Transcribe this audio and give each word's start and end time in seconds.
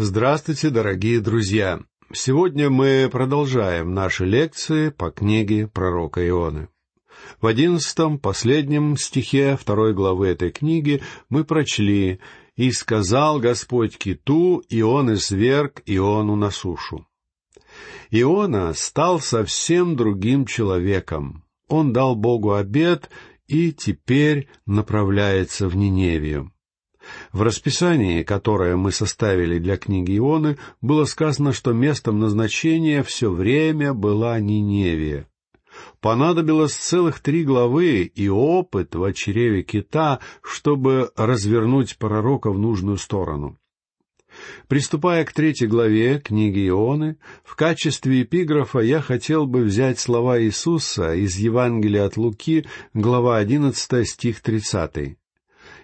Здравствуйте, 0.00 0.70
дорогие 0.70 1.20
друзья! 1.20 1.80
Сегодня 2.12 2.70
мы 2.70 3.08
продолжаем 3.10 3.94
наши 3.94 4.26
лекции 4.26 4.90
по 4.90 5.10
книге 5.10 5.66
пророка 5.66 6.24
Ионы. 6.24 6.68
В 7.40 7.48
одиннадцатом, 7.48 8.20
последнем 8.20 8.96
стихе 8.96 9.56
второй 9.60 9.94
главы 9.94 10.28
этой 10.28 10.52
книги 10.52 11.02
мы 11.28 11.42
прочли 11.42 12.20
«И 12.54 12.70
сказал 12.70 13.40
Господь 13.40 13.98
киту, 13.98 14.58
и 14.68 14.82
он 14.82 15.14
изверг 15.14 15.82
Иону 15.84 16.36
на 16.36 16.50
сушу». 16.50 17.08
Иона 18.12 18.74
стал 18.74 19.18
совсем 19.18 19.96
другим 19.96 20.46
человеком. 20.46 21.42
Он 21.66 21.92
дал 21.92 22.14
Богу 22.14 22.52
обед 22.52 23.10
и 23.48 23.72
теперь 23.72 24.46
направляется 24.64 25.66
в 25.68 25.74
Ниневию. 25.74 26.52
В 27.32 27.42
расписании, 27.42 28.22
которое 28.22 28.76
мы 28.76 28.92
составили 28.92 29.58
для 29.58 29.76
книги 29.76 30.16
Ионы, 30.18 30.58
было 30.80 31.04
сказано, 31.04 31.52
что 31.52 31.72
местом 31.72 32.18
назначения 32.18 33.02
все 33.02 33.30
время 33.30 33.94
была 33.94 34.38
Ниневия. 34.40 35.28
Понадобилось 36.00 36.74
целых 36.74 37.20
три 37.20 37.44
главы 37.44 38.02
и 38.02 38.28
опыт 38.28 38.94
в 38.94 39.12
чреве 39.12 39.62
кита, 39.62 40.20
чтобы 40.42 41.10
развернуть 41.16 41.98
пророка 41.98 42.50
в 42.50 42.58
нужную 42.58 42.98
сторону. 42.98 43.58
Приступая 44.68 45.24
к 45.24 45.32
третьей 45.32 45.66
главе 45.66 46.20
книги 46.20 46.68
Ионы, 46.68 47.16
в 47.44 47.56
качестве 47.56 48.22
эпиграфа 48.22 48.80
я 48.80 49.00
хотел 49.00 49.46
бы 49.46 49.62
взять 49.62 49.98
слова 49.98 50.40
Иисуса 50.40 51.14
из 51.14 51.36
Евангелия 51.36 52.04
от 52.04 52.16
Луки, 52.16 52.66
глава 52.94 53.38
11, 53.38 54.08
стих 54.08 54.40
30. 54.40 55.17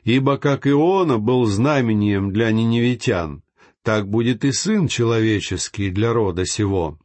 «Ибо 0.05 0.37
как 0.37 0.67
Иона 0.67 1.19
был 1.19 1.47
знамением 1.47 2.33
для 2.33 2.53
ниневитян, 2.53 3.43
так 3.83 4.09
будет 4.09 4.45
и 4.45 4.53
Сын 4.53 4.87
Человеческий 4.87 5.91
для 5.91 6.13
рода 6.13 6.47
сего». 6.47 6.99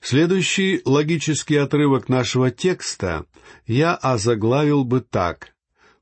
Следующий 0.00 0.82
логический 0.84 1.56
отрывок 1.56 2.08
нашего 2.08 2.50
текста 2.50 3.26
я 3.66 3.94
озаглавил 3.94 4.84
бы 4.84 5.00
так. 5.00 5.56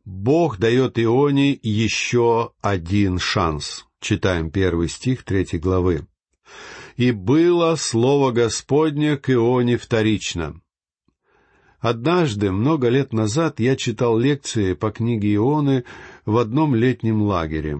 Бог 0.05 0.58
дает 0.58 0.98
Ионе 0.98 1.58
еще 1.62 2.52
один 2.61 3.18
шанс. 3.18 3.86
Читаем 4.00 4.50
первый 4.50 4.89
стих 4.89 5.24
третьей 5.24 5.58
главы. 5.58 6.06
«И 6.96 7.11
было 7.11 7.77
слово 7.77 8.33
Господне 8.33 9.16
к 9.16 9.30
Ионе 9.30 9.78
вторично». 9.78 10.61
Однажды, 11.84 12.50
много 12.50 12.88
лет 12.88 13.12
назад, 13.12 13.60
я 13.60 13.77
читал 13.77 14.16
лекции 14.16 14.72
по 14.72 14.90
книге 14.90 15.34
Ионы 15.34 15.84
в 16.24 16.38
одном 16.38 16.74
летнем 16.74 17.20
лагере. 17.20 17.78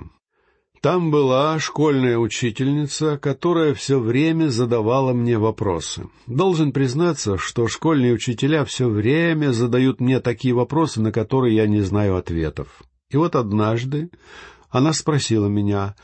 Там 0.83 1.11
была 1.11 1.59
школьная 1.59 2.19
учительница, 2.19 3.17
которая 3.17 3.73
все 3.73 3.99
время 3.99 4.49
задавала 4.49 5.15
мне 5.15 5.39
вопросы. 5.39 6.11
Должен 6.27 6.73
признаться, 6.73 7.39
что 7.39 7.67
школьные 7.67 8.13
учителя 8.13 8.67
все 8.67 8.91
время 8.91 9.53
задают 9.53 10.03
мне 10.03 10.21
такие 10.21 10.53
вопросы, 10.53 11.01
на 11.01 11.11
которые 11.11 11.57
я 11.57 11.67
не 11.67 11.81
знаю 11.81 12.19
ответов. 12.19 12.83
И 13.09 13.17
вот 13.17 13.35
однажды 13.35 14.11
она 14.69 14.93
спросила 14.93 15.47
меня, 15.47 15.95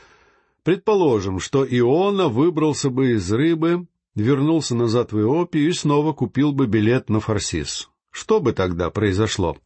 Предположим, 0.63 1.39
что 1.39 1.63
Иона 1.69 2.29
выбрался 2.29 2.89
бы 2.89 3.11
из 3.11 3.31
рыбы, 3.31 3.85
вернулся 4.15 4.73
назад 4.73 5.11
в 5.11 5.19
Иопию 5.19 5.69
и 5.69 5.71
снова 5.71 6.13
купил 6.13 6.51
бы 6.51 6.65
билет 6.65 7.09
на 7.09 7.19
Фарсис. 7.19 7.90
Что 8.11 8.39
бы 8.39 8.53
тогда 8.53 8.89
произошло? 8.89 9.57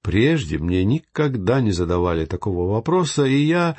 Прежде 0.00 0.58
мне 0.58 0.84
никогда 0.84 1.60
не 1.60 1.70
задавали 1.70 2.24
такого 2.24 2.72
вопроса, 2.72 3.24
и 3.24 3.36
я 3.36 3.76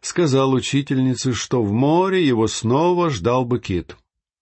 сказал 0.00 0.52
учительнице, 0.52 1.34
что 1.34 1.62
в 1.62 1.72
море 1.72 2.26
его 2.26 2.46
снова 2.46 3.10
ждал 3.10 3.44
бы 3.44 3.58
кит. 3.58 3.96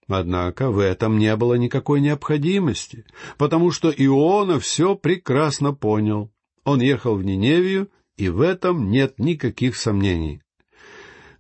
Однако 0.07 0.71
в 0.71 0.79
этом 0.79 1.19
не 1.19 1.35
было 1.35 1.55
никакой 1.55 2.01
необходимости, 2.01 3.05
потому 3.39 3.71
что 3.71 3.91
Иона 3.91 4.61
все 4.61 4.95
прекрасно 4.95 5.73
понял. 5.73 6.31
Он 6.65 6.81
ехал 6.81 7.17
в 7.17 7.25
Ниневию, 7.25 7.89
и 8.17 8.29
в 8.29 8.43
этом 8.43 8.91
нет 8.91 9.19
никаких 9.19 9.77
сомнений. 9.77 10.41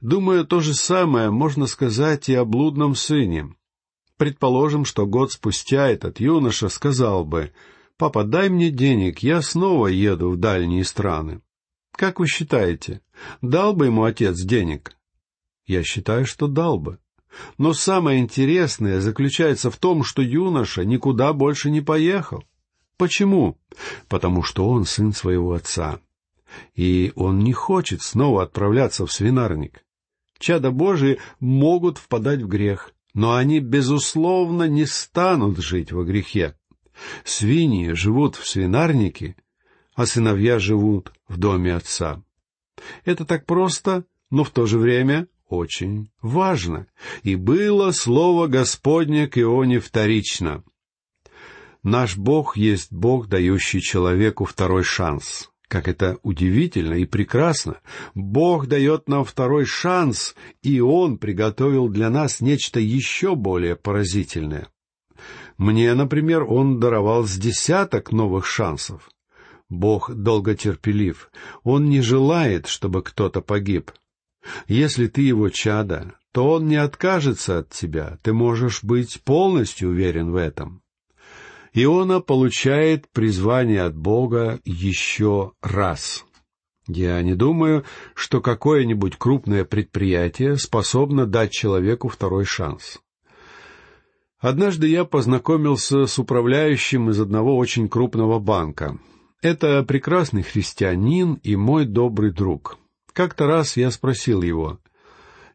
Думаю, 0.00 0.44
то 0.44 0.60
же 0.60 0.74
самое 0.74 1.30
можно 1.30 1.66
сказать 1.66 2.28
и 2.28 2.34
о 2.34 2.44
блудном 2.44 2.94
сыне. 2.94 3.54
Предположим, 4.16 4.84
что 4.84 5.06
год 5.06 5.32
спустя 5.32 5.88
этот 5.88 6.20
юноша 6.20 6.68
сказал 6.68 7.24
бы, 7.24 7.52
«Папа, 7.96 8.24
дай 8.24 8.48
мне 8.48 8.70
денег, 8.70 9.20
я 9.20 9.42
снова 9.42 9.88
еду 9.88 10.30
в 10.30 10.36
дальние 10.36 10.84
страны». 10.84 11.40
Как 11.92 12.18
вы 12.18 12.26
считаете, 12.26 13.02
дал 13.40 13.72
бы 13.72 13.86
ему 13.86 14.04
отец 14.04 14.40
денег? 14.40 14.96
Я 15.66 15.84
считаю, 15.84 16.26
что 16.26 16.48
дал 16.48 16.78
бы. 16.78 16.98
Но 17.56 17.72
самое 17.72 18.20
интересное 18.20 19.00
заключается 19.00 19.70
в 19.70 19.76
том, 19.76 20.02
что 20.02 20.22
юноша 20.22 20.84
никуда 20.84 21.32
больше 21.32 21.70
не 21.70 21.80
поехал. 21.80 22.44
Почему? 22.96 23.58
Потому 24.08 24.42
что 24.42 24.68
он 24.68 24.84
сын 24.84 25.12
своего 25.12 25.52
отца. 25.52 26.00
И 26.74 27.12
он 27.14 27.40
не 27.40 27.52
хочет 27.52 28.02
снова 28.02 28.42
отправляться 28.42 29.06
в 29.06 29.12
свинарник 29.12 29.84
чада 30.44 30.70
Божии 30.70 31.18
могут 31.40 31.98
впадать 31.98 32.42
в 32.42 32.48
грех, 32.48 32.92
но 33.14 33.34
они, 33.34 33.60
безусловно, 33.60 34.64
не 34.64 34.86
станут 34.86 35.58
жить 35.58 35.92
во 35.92 36.04
грехе. 36.04 36.56
Свиньи 37.24 37.92
живут 37.92 38.36
в 38.36 38.46
свинарнике, 38.46 39.36
а 39.94 40.06
сыновья 40.06 40.58
живут 40.58 41.12
в 41.28 41.38
доме 41.38 41.74
отца. 41.74 42.22
Это 43.04 43.24
так 43.24 43.46
просто, 43.46 44.04
но 44.30 44.44
в 44.44 44.50
то 44.50 44.66
же 44.66 44.78
время 44.78 45.28
очень 45.48 46.10
важно. 46.20 46.86
И 47.22 47.36
было 47.36 47.92
слово 47.92 48.48
Господне 48.48 49.28
к 49.28 49.38
Ионе 49.38 49.78
вторично. 49.78 50.64
Наш 51.82 52.16
Бог 52.16 52.56
есть 52.56 52.92
Бог, 52.92 53.28
дающий 53.28 53.80
человеку 53.80 54.44
второй 54.44 54.82
шанс. 54.82 55.50
Как 55.68 55.88
это 55.88 56.18
удивительно 56.22 56.94
и 56.94 57.04
прекрасно! 57.04 57.78
Бог 58.14 58.66
дает 58.66 59.08
нам 59.08 59.24
второй 59.24 59.64
шанс, 59.64 60.34
и 60.62 60.80
Он 60.80 61.18
приготовил 61.18 61.88
для 61.88 62.10
нас 62.10 62.40
нечто 62.40 62.80
еще 62.80 63.34
более 63.34 63.76
поразительное. 63.76 64.68
Мне, 65.56 65.94
например, 65.94 66.44
Он 66.44 66.80
даровал 66.80 67.24
с 67.24 67.36
десяток 67.36 68.12
новых 68.12 68.46
шансов. 68.46 69.10
Бог 69.70 70.14
долготерпелив. 70.14 71.30
Он 71.62 71.88
не 71.88 72.00
желает, 72.00 72.66
чтобы 72.66 73.02
кто-то 73.02 73.40
погиб. 73.40 73.90
Если 74.68 75.06
ты 75.06 75.22
его 75.22 75.48
чада, 75.48 76.14
то 76.32 76.50
он 76.50 76.68
не 76.68 76.76
откажется 76.76 77.60
от 77.60 77.70
тебя, 77.70 78.18
ты 78.22 78.32
можешь 78.32 78.84
быть 78.84 79.22
полностью 79.22 79.90
уверен 79.90 80.32
в 80.32 80.36
этом. 80.36 80.82
Иона 81.76 82.20
получает 82.20 83.08
призвание 83.10 83.82
от 83.82 83.96
Бога 83.96 84.60
еще 84.64 85.52
раз. 85.60 86.24
Я 86.86 87.20
не 87.22 87.34
думаю, 87.34 87.84
что 88.14 88.40
какое-нибудь 88.40 89.16
крупное 89.16 89.64
предприятие 89.64 90.56
способно 90.56 91.26
дать 91.26 91.50
человеку 91.50 92.08
второй 92.08 92.44
шанс. 92.44 93.00
Однажды 94.38 94.86
я 94.86 95.04
познакомился 95.04 96.06
с 96.06 96.16
управляющим 96.18 97.10
из 97.10 97.20
одного 97.20 97.56
очень 97.56 97.88
крупного 97.88 98.38
банка. 98.38 98.98
Это 99.42 99.82
прекрасный 99.82 100.42
христианин 100.42 101.40
и 101.42 101.56
мой 101.56 101.86
добрый 101.86 102.30
друг. 102.30 102.78
Как-то 103.12 103.46
раз 103.46 103.76
я 103.76 103.90
спросил 103.90 104.42
его, 104.42 104.78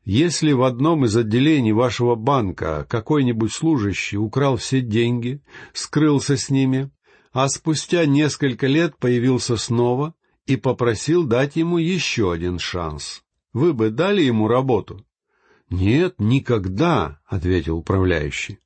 если 0.10 0.54
в 0.54 0.64
одном 0.64 1.06
из 1.06 1.16
отделений 1.16 1.72
вашего 1.72 2.16
банка 2.16 2.88
какой-нибудь 2.90 3.54
служащий 3.54 4.18
украл 4.18 4.58
все 4.58 4.82
деньги, 4.82 5.44
скрылся 5.72 6.36
с 6.36 6.50
ними, 6.50 6.90
а 7.32 7.48
спустя 7.48 8.08
несколько 8.08 8.66
лет 8.66 8.98
появился 8.98 9.56
снова 9.56 10.16
и 10.48 10.56
попросил 10.56 11.26
дать 11.26 11.58
ему 11.58 11.78
еще 11.78 12.32
один 12.32 12.58
шанс, 12.58 13.22
вы 13.54 13.72
бы 13.72 13.92
дали 13.92 14.24
ему 14.24 14.48
работу?— 14.48 15.06
Нет, 15.70 16.16
никогда,— 16.18 17.20
ответил 17.28 17.78
управляющий. 17.78 18.58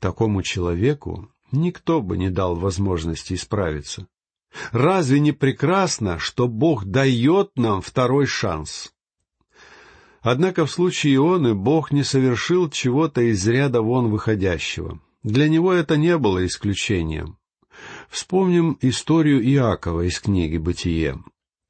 Такому 0.00 0.42
человеку 0.42 1.30
никто 1.52 2.02
бы 2.02 2.18
не 2.18 2.28
дал 2.28 2.56
возможности 2.56 3.34
исправиться. 3.34 4.08
Разве 4.72 5.20
не 5.20 5.30
прекрасно, 5.30 6.18
что 6.18 6.48
Бог 6.48 6.86
дает 6.86 7.52
нам 7.54 7.82
второй 7.82 8.26
шанс? 8.26 8.95
Однако 10.28 10.66
в 10.66 10.72
случае 10.72 11.14
Ионы 11.14 11.54
Бог 11.54 11.92
не 11.92 12.02
совершил 12.02 12.68
чего-то 12.68 13.20
из 13.20 13.46
ряда 13.46 13.80
вон 13.80 14.10
выходящего. 14.10 14.98
Для 15.22 15.48
него 15.48 15.72
это 15.72 15.96
не 15.96 16.18
было 16.18 16.44
исключением. 16.44 17.38
Вспомним 18.10 18.76
историю 18.80 19.40
Иакова 19.40 20.00
из 20.00 20.18
книги 20.18 20.56
«Бытие». 20.56 21.22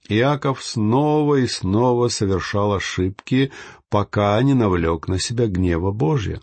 Иаков 0.08 0.64
снова 0.64 1.34
и 1.34 1.46
снова 1.46 2.08
совершал 2.08 2.72
ошибки, 2.72 3.52
пока 3.90 4.40
не 4.42 4.54
навлек 4.54 5.06
на 5.06 5.18
себя 5.18 5.48
гнева 5.48 5.90
Божья. 5.90 6.40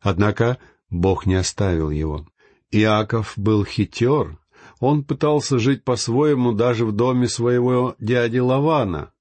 Однако 0.00 0.58
Бог 0.90 1.26
не 1.26 1.36
оставил 1.36 1.90
его. 1.90 2.26
Иаков 2.72 3.34
был 3.36 3.64
хитер, 3.64 4.36
он 4.80 5.04
пытался 5.04 5.60
жить 5.60 5.84
по-своему 5.84 6.54
даже 6.54 6.84
в 6.84 6.90
доме 6.90 7.28
своего 7.28 7.94
дяди 8.00 8.38
Лавана. 8.38 9.11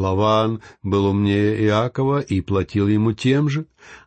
Лаван 0.00 0.62
был 0.82 1.06
умнее 1.06 1.62
Иакова 1.64 2.20
и 2.20 2.40
платил 2.40 2.88
ему 2.88 3.12
тем 3.12 3.48
же, 3.48 3.66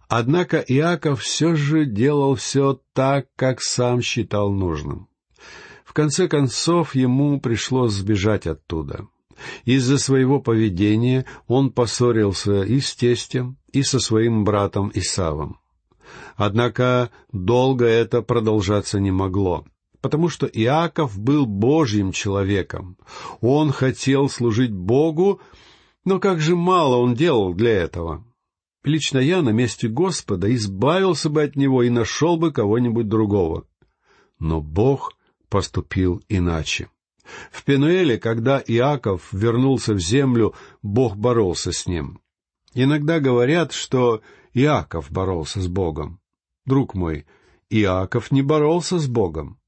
однако 0.09 0.57
Иаков 0.57 1.21
все 1.21 1.55
же 1.55 1.85
делал 1.85 2.35
все 2.35 2.79
так, 2.93 3.27
как 3.35 3.61
сам 3.61 4.01
считал 4.01 4.51
нужным. 4.51 5.07
В 5.85 5.93
конце 5.93 6.27
концов, 6.27 6.95
ему 6.95 7.39
пришлось 7.39 7.93
сбежать 7.93 8.47
оттуда. 8.47 9.07
Из-за 9.65 9.99
своего 9.99 10.39
поведения 10.39 11.25
он 11.47 11.71
поссорился 11.71 12.63
и 12.63 12.79
с 12.79 12.95
тестем, 12.95 13.57
и 13.71 13.83
со 13.83 13.99
своим 13.99 14.43
братом 14.43 14.91
Исавом. 14.95 15.59
Однако 16.35 17.11
долго 17.31 17.85
это 17.85 18.23
продолжаться 18.23 18.99
не 18.99 19.11
могло, 19.11 19.65
потому 20.01 20.29
что 20.29 20.47
Иаков 20.47 21.19
был 21.19 21.45
Божьим 21.45 22.11
человеком. 22.11 22.97
Он 23.41 23.71
хотел 23.71 24.29
служить 24.29 24.73
Богу, 24.73 25.41
но 26.05 26.19
как 26.19 26.39
же 26.39 26.55
мало 26.55 26.97
он 26.97 27.15
делал 27.15 27.53
для 27.53 27.71
этого. 27.71 28.25
Лично 28.83 29.19
я 29.19 29.41
на 29.41 29.49
месте 29.49 29.87
Господа 29.87 30.53
избавился 30.53 31.29
бы 31.29 31.43
от 31.43 31.55
него 31.55 31.83
и 31.83 31.89
нашел 31.89 32.37
бы 32.37 32.51
кого-нибудь 32.51 33.07
другого. 33.07 33.65
Но 34.39 34.61
Бог 34.61 35.13
поступил 35.49 36.21
иначе. 36.27 36.89
В 37.51 37.63
Пенуэле, 37.63 38.17
когда 38.17 38.61
Иаков 38.65 39.31
вернулся 39.31 39.93
в 39.93 39.99
землю, 39.99 40.53
Бог 40.81 41.15
боролся 41.15 41.71
с 41.71 41.87
ним. 41.87 42.19
Иногда 42.73 43.19
говорят, 43.19 43.71
что 43.71 44.21
Иаков 44.53 45.11
боролся 45.11 45.61
с 45.61 45.67
Богом. 45.67 46.19
Друг 46.65 46.95
мой, 46.95 47.25
Иаков 47.69 48.31
не 48.31 48.41
боролся 48.41 48.99
с 48.99 49.07
Богом. 49.07 49.59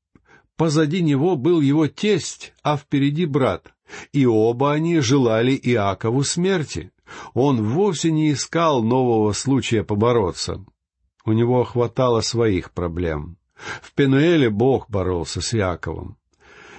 Позади 0.57 1.01
него 1.01 1.35
был 1.35 1.61
его 1.61 1.87
тесть, 1.87 2.53
а 2.63 2.77
впереди 2.77 3.25
брат, 3.25 3.74
и 4.11 4.25
оба 4.25 4.73
они 4.73 4.99
желали 4.99 5.59
Иакову 5.61 6.23
смерти. 6.23 6.91
Он 7.33 7.63
вовсе 7.63 8.11
не 8.11 8.31
искал 8.31 8.83
нового 8.83 9.31
случая 9.33 9.83
побороться. 9.83 10.65
У 11.25 11.33
него 11.33 11.63
хватало 11.63 12.21
своих 12.21 12.71
проблем. 12.71 13.37
В 13.81 13.93
Пенуэле 13.93 14.49
Бог 14.49 14.89
боролся 14.89 15.41
с 15.41 15.53
Иаковом. 15.53 16.17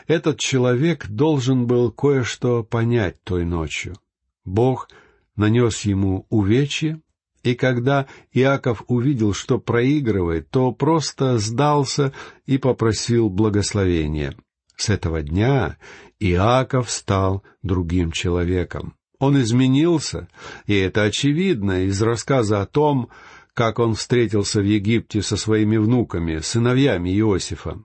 Этот 0.06 0.38
человек 0.38 1.08
должен 1.08 1.67
был 1.67 1.91
кое-что 1.91 2.62
понять 2.62 3.23
той 3.25 3.44
ночью. 3.44 3.97
Бог 4.44 4.88
нанес 5.35 5.81
ему 5.82 6.26
увечье, 6.31 7.00
и 7.43 7.55
когда 7.55 8.06
Иаков 8.32 8.85
увидел, 8.88 9.32
что 9.32 9.59
проигрывает, 9.59 10.50
то 10.50 10.73
просто 10.73 11.38
сдался 11.38 12.12
и 12.44 12.59
попросил 12.59 13.29
благословения. 13.31 14.37
С 14.76 14.90
этого 14.90 15.23
дня 15.23 15.78
Иаков 16.20 16.90
стал 16.90 17.43
другим 17.62 18.12
человеком. 18.12 18.94
Он 19.19 19.40
изменился, 19.40 20.28
и 20.67 20.75
это 20.75 21.05
очевидно 21.05 21.84
из 21.84 22.00
рассказа 22.02 22.61
о 22.61 22.67
том, 22.67 23.08
как 23.55 23.78
он 23.78 23.94
встретился 23.94 24.61
в 24.61 24.64
Египте 24.64 25.23
со 25.23 25.38
своими 25.38 25.78
внуками, 25.78 26.40
сыновьями 26.40 27.08
Иосифа. 27.19 27.82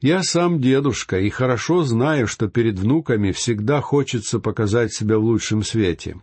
Я 0.00 0.22
сам 0.22 0.60
дедушка 0.60 1.18
и 1.18 1.30
хорошо 1.30 1.82
знаю, 1.82 2.28
что 2.28 2.48
перед 2.48 2.78
внуками 2.78 3.32
всегда 3.32 3.80
хочется 3.80 4.38
показать 4.38 4.92
себя 4.92 5.18
в 5.18 5.24
лучшем 5.24 5.62
свете. 5.64 6.20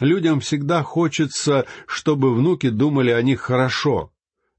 Людям 0.00 0.40
всегда 0.40 0.82
хочется, 0.82 1.66
чтобы 1.86 2.34
внуки 2.34 2.68
думали 2.68 3.10
о 3.10 3.22
них 3.22 3.40
хорошо. 3.40 4.12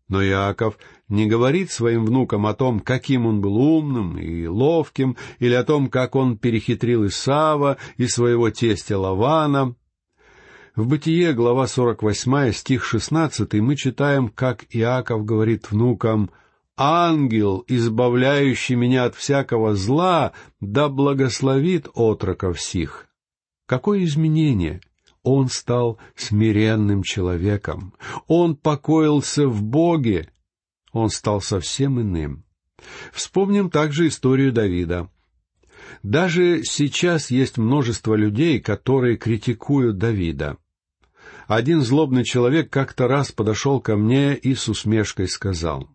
Но 0.10 0.24
Иаков 0.24 0.78
не 1.10 1.26
говорит 1.26 1.72
своим 1.72 2.06
внукам 2.06 2.46
о 2.46 2.54
том, 2.54 2.80
каким 2.80 3.26
он 3.26 3.42
был 3.42 3.58
умным 3.58 4.18
и 4.18 4.46
ловким, 4.46 5.18
или 5.40 5.54
о 5.56 5.64
том, 5.64 5.90
как 5.90 6.16
он 6.16 6.38
перехитрил 6.38 7.08
Исава 7.08 7.78
и 7.98 8.08
своего 8.08 8.52
тестя 8.52 8.98
Лавана. 8.98 9.76
В 10.76 10.88
Бытие, 10.88 11.34
глава 11.34 11.68
48, 11.68 12.54
стих 12.54 12.86
16, 12.86 13.56
мы 13.56 13.76
читаем, 13.76 14.30
как 14.30 14.66
Иаков 14.70 15.26
говорит 15.26 15.72
внукам 15.72 16.30
«Ангел, 16.78 17.66
избавляющий 17.68 18.76
меня 18.76 19.06
от 19.06 19.16
всякого 19.16 19.76
зла, 19.76 20.32
да 20.62 20.88
благословит 20.88 21.90
отроков 21.96 22.62
сих». 22.62 23.08
Какое 23.66 24.04
изменение! 24.04 24.80
Он 25.22 25.50
стал 25.50 26.00
смиренным 26.16 27.04
человеком. 27.04 27.94
Он 28.28 28.56
покоился 28.56 29.48
в 29.48 29.62
Боге. 29.62 30.30
Он 30.92 31.10
стал 31.10 31.42
совсем 31.42 32.02
иным. 32.02 32.44
Вспомним 33.12 33.70
также 33.70 34.08
историю 34.08 34.52
Давида. 34.52 35.10
Даже 36.04 36.64
сейчас 36.64 37.32
есть 37.32 37.58
множество 37.58 38.16
людей, 38.16 38.60
которые 38.60 39.18
критикуют 39.18 39.98
Давида. 39.98 40.58
Один 41.48 41.82
злобный 41.82 42.24
человек 42.24 42.70
как-то 42.70 43.08
раз 43.08 43.32
подошел 43.32 43.82
ко 43.82 43.96
мне 43.96 44.36
и 44.36 44.54
с 44.54 44.68
усмешкой 44.68 45.28
сказал, 45.28 45.90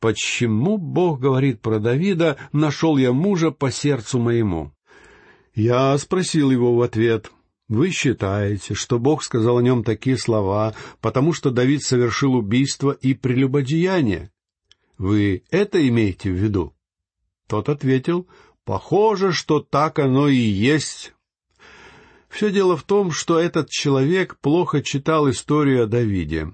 «Почему 0.00 0.78
Бог 0.78 1.20
говорит 1.20 1.60
про 1.60 1.78
Давида, 1.78 2.36
нашел 2.52 2.96
я 2.96 3.12
мужа 3.12 3.50
по 3.50 3.70
сердцу 3.70 4.18
моему?» 4.18 4.72
Я 5.54 5.96
спросил 5.98 6.50
его 6.50 6.76
в 6.76 6.82
ответ, 6.82 7.32
вы 7.68 7.90
считаете, 7.90 8.74
что 8.74 8.98
Бог 8.98 9.22
сказал 9.22 9.58
о 9.58 9.62
нем 9.62 9.84
такие 9.84 10.16
слова, 10.16 10.74
потому 11.00 11.32
что 11.32 11.50
Давид 11.50 11.82
совершил 11.82 12.34
убийство 12.34 12.92
и 12.92 13.14
прелюбодеяние? 13.14 14.30
Вы 14.96 15.44
это 15.50 15.86
имеете 15.86 16.30
в 16.30 16.34
виду? 16.34 16.74
Тот 17.46 17.68
ответил, 17.68 18.26
похоже, 18.64 19.32
что 19.32 19.60
так 19.60 19.98
оно 19.98 20.28
и 20.28 20.36
есть. 20.36 21.14
Все 22.28 22.50
дело 22.50 22.76
в 22.76 22.82
том, 22.82 23.10
что 23.10 23.38
этот 23.38 23.70
человек 23.70 24.38
плохо 24.38 24.82
читал 24.82 25.30
историю 25.30 25.84
о 25.84 25.86
Давиде. 25.86 26.52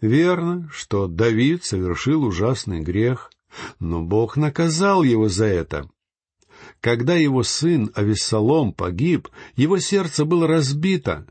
Верно, 0.00 0.68
что 0.72 1.06
Давид 1.06 1.64
совершил 1.64 2.24
ужасный 2.24 2.80
грех, 2.80 3.30
но 3.78 4.02
Бог 4.02 4.36
наказал 4.36 5.02
его 5.02 5.28
за 5.28 5.46
это. 5.46 5.88
Когда 6.80 7.14
его 7.14 7.42
сын 7.42 7.90
Авессалом 7.94 8.72
погиб, 8.72 9.28
его 9.56 9.78
сердце 9.78 10.24
было 10.24 10.46
разбито. 10.46 11.26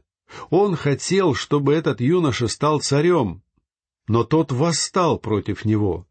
Он 0.50 0.76
хотел, 0.76 1.34
чтобы 1.34 1.74
этот 1.74 2.02
юноша 2.02 2.48
стал 2.48 2.82
царем, 2.82 3.44
но 4.08 4.24
тот 4.24 4.52
восстал 4.52 5.18
против 5.18 5.66
него. 5.66 6.08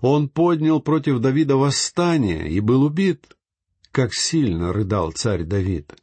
Он 0.00 0.28
поднял 0.28 0.80
против 0.80 1.18
Давида 1.18 1.56
восстание 1.56 2.48
и 2.48 2.60
был 2.60 2.84
убит. 2.84 3.36
Как 3.90 4.14
сильно 4.14 4.72
рыдал 4.72 5.12
царь 5.12 5.42
Давид! 5.42 5.94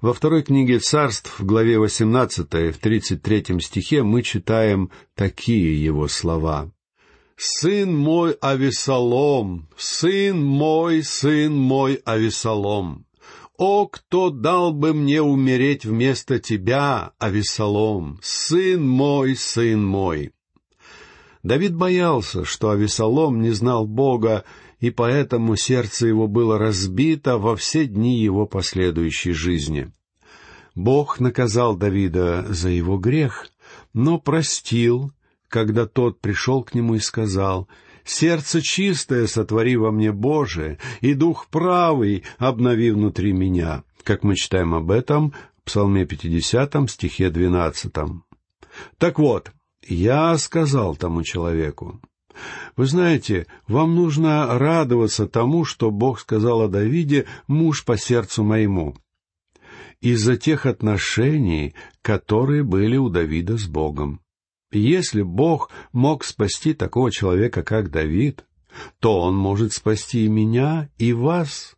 Во 0.00 0.12
второй 0.12 0.42
книге 0.42 0.80
царств, 0.80 1.38
в 1.38 1.46
главе 1.46 1.78
18, 1.78 2.74
в 2.74 2.78
33 2.78 3.60
стихе, 3.60 4.02
мы 4.02 4.22
читаем 4.22 4.90
такие 5.14 5.82
его 5.82 6.08
слова. 6.08 6.70
«Сын 7.36 7.94
мой 7.94 8.32
Авесолом, 8.40 9.68
сын 9.76 10.40
мой, 10.40 11.02
сын 11.02 11.52
мой 11.52 12.00
Авесолом! 12.04 13.06
О, 13.56 13.86
кто 13.86 14.30
дал 14.30 14.72
бы 14.72 14.94
мне 14.94 15.20
умереть 15.20 15.84
вместо 15.84 16.38
тебя, 16.38 17.12
Авесолом, 17.18 18.20
сын 18.22 18.86
мой, 18.86 19.34
сын 19.34 19.84
мой!» 19.84 20.32
Давид 21.42 21.74
боялся, 21.74 22.44
что 22.44 22.70
Авесолом 22.70 23.42
не 23.42 23.50
знал 23.50 23.86
Бога, 23.86 24.44
и 24.80 24.90
поэтому 24.90 25.56
сердце 25.56 26.06
его 26.06 26.28
было 26.28 26.58
разбито 26.58 27.36
во 27.36 27.56
все 27.56 27.86
дни 27.86 28.18
его 28.18 28.46
последующей 28.46 29.32
жизни. 29.32 29.90
Бог 30.74 31.20
наказал 31.20 31.76
Давида 31.76 32.46
за 32.48 32.70
его 32.70 32.96
грех, 32.96 33.48
но 33.92 34.18
простил 34.18 35.12
когда 35.54 35.86
тот 35.86 36.20
пришел 36.20 36.64
к 36.64 36.74
нему 36.74 36.96
и 36.96 36.98
сказал, 36.98 37.68
«Сердце 38.04 38.60
чистое 38.60 39.28
сотвори 39.28 39.76
во 39.76 39.92
мне, 39.92 40.10
Боже, 40.10 40.78
и 41.00 41.14
дух 41.14 41.46
правый 41.46 42.24
обнови 42.38 42.90
внутри 42.90 43.32
меня», 43.32 43.84
как 44.02 44.24
мы 44.24 44.34
читаем 44.34 44.74
об 44.74 44.90
этом 44.90 45.32
в 45.58 45.66
Псалме 45.66 46.06
50, 46.06 46.90
стихе 46.90 47.30
12. 47.30 47.92
Так 48.98 49.20
вот, 49.20 49.52
я 49.86 50.36
сказал 50.38 50.96
тому 50.96 51.22
человеку, 51.22 52.00
вы 52.76 52.86
знаете, 52.86 53.46
вам 53.68 53.94
нужно 53.94 54.58
радоваться 54.58 55.28
тому, 55.28 55.64
что 55.64 55.92
Бог 55.92 56.18
сказал 56.18 56.62
о 56.62 56.68
Давиде 56.68 57.26
«муж 57.46 57.84
по 57.84 57.96
сердцу 57.96 58.42
моему», 58.42 58.96
из-за 60.00 60.36
тех 60.36 60.66
отношений, 60.66 61.76
которые 62.02 62.64
были 62.64 62.96
у 62.96 63.08
Давида 63.08 63.56
с 63.56 63.66
Богом. 63.66 64.18
Если 64.78 65.22
Бог 65.22 65.70
мог 65.92 66.24
спасти 66.24 66.74
такого 66.74 67.10
человека, 67.10 67.62
как 67.62 67.90
Давид, 67.90 68.44
то 68.98 69.20
Он 69.20 69.36
может 69.36 69.72
спасти 69.72 70.26
и 70.26 70.28
меня, 70.28 70.88
и 70.98 71.12
вас. 71.12 71.76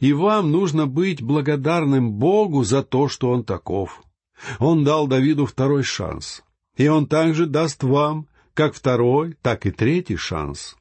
И 0.00 0.12
вам 0.12 0.50
нужно 0.50 0.86
быть 0.86 1.22
благодарным 1.22 2.12
Богу 2.12 2.64
за 2.64 2.82
то, 2.82 3.08
что 3.08 3.30
Он 3.30 3.44
таков. 3.44 4.02
Он 4.58 4.84
дал 4.84 5.06
Давиду 5.06 5.46
второй 5.46 5.82
шанс, 5.82 6.42
и 6.76 6.88
Он 6.88 7.06
также 7.06 7.46
даст 7.46 7.82
вам 7.82 8.28
как 8.54 8.74
второй, 8.74 9.36
так 9.42 9.66
и 9.66 9.70
третий 9.70 10.16
шанс. 10.16 10.76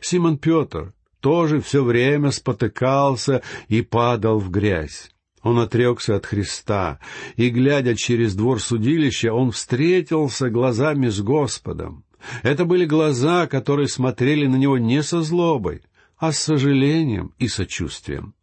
Симон 0.00 0.38
Петр 0.38 0.94
тоже 1.20 1.60
все 1.60 1.82
время 1.82 2.30
спотыкался 2.30 3.42
и 3.68 3.82
падал 3.82 4.38
в 4.38 4.50
грязь. 4.50 5.10
Он 5.42 5.58
отрекся 5.58 6.16
от 6.16 6.26
Христа, 6.26 6.98
и, 7.36 7.48
глядя 7.48 7.94
через 7.94 8.34
двор 8.34 8.60
судилища, 8.60 9.32
он 9.32 9.52
встретился 9.52 10.50
глазами 10.50 11.08
с 11.08 11.20
Господом. 11.20 12.04
Это 12.42 12.66
были 12.66 12.84
глаза, 12.84 13.46
которые 13.46 13.88
смотрели 13.88 14.46
на 14.46 14.56
него 14.56 14.76
не 14.76 15.02
со 15.02 15.22
злобой, 15.22 15.82
а 16.18 16.32
с 16.32 16.38
сожалением 16.38 17.32
и 17.38 17.48
сочувствием. 17.48 18.34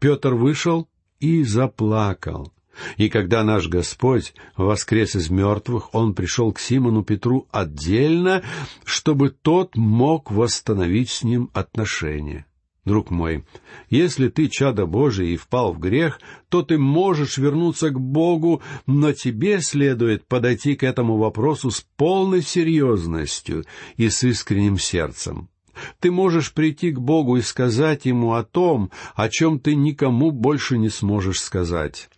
Петр 0.00 0.34
вышел 0.34 0.88
и 1.20 1.44
заплакал. 1.44 2.52
И 2.96 3.08
когда 3.08 3.44
наш 3.44 3.68
Господь 3.68 4.34
воскрес 4.56 5.14
из 5.14 5.30
мертвых, 5.30 5.94
Он 5.94 6.14
пришел 6.14 6.52
к 6.52 6.58
Симону 6.58 7.04
Петру 7.04 7.46
отдельно, 7.52 8.42
чтобы 8.84 9.30
тот 9.30 9.76
мог 9.76 10.30
восстановить 10.30 11.10
с 11.10 11.22
ним 11.22 11.50
отношения. 11.52 12.46
Друг 12.86 13.10
мой, 13.10 13.44
если 13.90 14.28
ты 14.28 14.48
чадо 14.48 14.86
Божие 14.86 15.34
и 15.34 15.36
впал 15.36 15.74
в 15.74 15.78
грех, 15.78 16.18
то 16.48 16.62
ты 16.62 16.78
можешь 16.78 17.36
вернуться 17.36 17.90
к 17.90 18.00
Богу, 18.00 18.62
но 18.86 19.12
тебе 19.12 19.60
следует 19.60 20.26
подойти 20.26 20.74
к 20.74 20.82
этому 20.82 21.18
вопросу 21.18 21.70
с 21.70 21.82
полной 21.96 22.40
серьезностью 22.40 23.64
и 23.96 24.08
с 24.08 24.24
искренним 24.24 24.78
сердцем. 24.78 25.50
Ты 25.98 26.10
можешь 26.10 26.52
прийти 26.52 26.90
к 26.90 26.98
Богу 26.98 27.36
и 27.36 27.42
сказать 27.42 28.06
Ему 28.06 28.32
о 28.32 28.44
том, 28.44 28.90
о 29.14 29.28
чем 29.28 29.60
ты 29.60 29.74
никому 29.74 30.30
больше 30.30 30.78
не 30.78 30.88
сможешь 30.88 31.40
сказать. 31.40 32.08